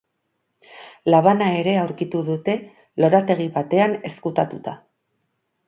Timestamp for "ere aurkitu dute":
1.57-2.57